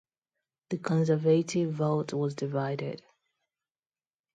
The 0.71 0.79
conservative 0.79 1.73
vote 1.73 2.11
was 2.13 2.33
divided. 2.33 3.03